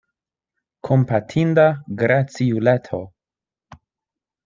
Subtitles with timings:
[0.87, 1.67] Kompatinda
[2.01, 3.03] graciuleto!